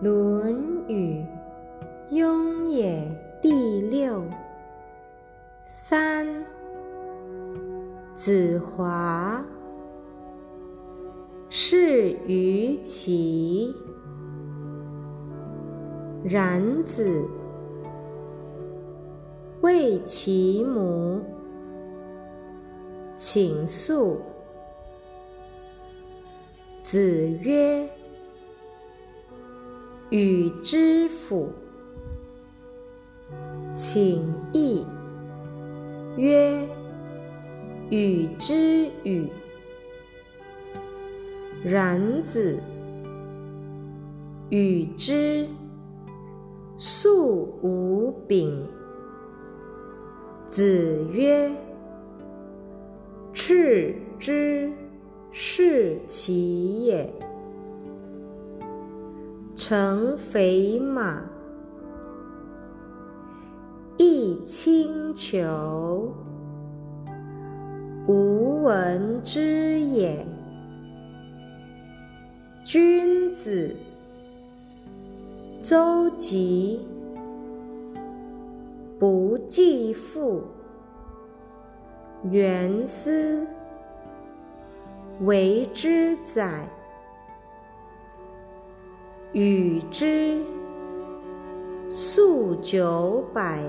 [0.00, 0.54] 论
[0.88, 1.24] 语·
[2.14, 3.08] 雍也
[3.40, 4.22] 第六。
[5.66, 6.26] 三，
[8.14, 9.44] 子华，
[11.48, 13.74] 是于其
[16.22, 17.26] 然子，
[19.62, 21.20] 谓其母，
[23.16, 24.20] 请诉。
[26.80, 27.88] 子曰。
[30.10, 31.52] 与之府，
[33.74, 34.86] 请义。
[36.16, 36.66] 曰：
[37.90, 39.26] 与之与。
[41.64, 42.58] 然子，
[44.50, 45.48] 与之，
[46.76, 48.64] 素无柄。
[50.48, 51.50] 子曰：
[53.34, 54.70] 赤之，
[55.32, 57.12] 是其也。
[59.56, 61.22] 乘肥马，
[63.96, 66.12] 亦轻裘，
[68.06, 70.26] 无闻之也。
[72.62, 73.74] 君子，
[75.62, 76.86] 周急，
[78.98, 80.44] 不计父。
[82.30, 83.46] 原思，
[85.20, 86.68] 为之宰。
[89.32, 90.40] 与之
[91.90, 93.62] 数九百，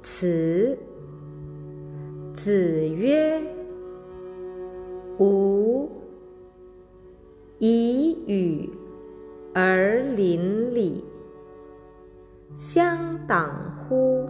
[0.00, 0.78] 辞。
[2.32, 3.40] 子曰
[5.20, 5.88] ：“吾
[7.58, 8.68] 以与
[9.54, 11.04] 而邻里，
[12.56, 13.54] 相党
[13.88, 14.28] 乎？”